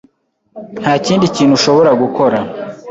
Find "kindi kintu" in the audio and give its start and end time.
1.05-1.53